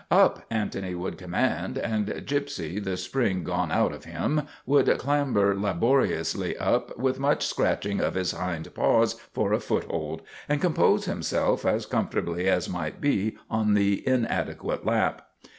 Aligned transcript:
"Up," 0.23 0.45
Antony 0.49 0.95
would 0.95 1.19
command, 1.19 1.77
and 1.77 2.07
Gypsy, 2.07 2.83
the 2.83 2.97
spring 2.97 3.43
gone 3.43 3.71
out 3.71 3.93
of 3.93 4.03
him, 4.05 4.47
would 4.65 4.97
clamber 4.97 5.55
laboriously 5.55 6.57
up, 6.57 6.97
with 6.97 7.19
much 7.19 7.45
scratching 7.45 8.01
of 8.01 8.15
his 8.15 8.31
hind 8.31 8.73
paws 8.73 9.13
for 9.31 9.53
a 9.53 9.59
foothold, 9.59 10.23
and 10.49 10.59
compose 10.59 11.05
himself 11.05 11.67
as 11.67 11.85
comfortably 11.85 12.49
as 12.49 12.67
might 12.67 12.99
be 12.99 13.37
on 13.47 13.75
the 13.75 14.01
inadequate 14.07 14.87
lap. 14.87 15.27